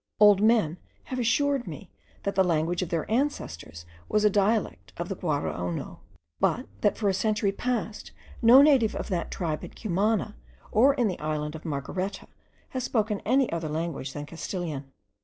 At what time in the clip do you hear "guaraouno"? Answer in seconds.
5.15-5.99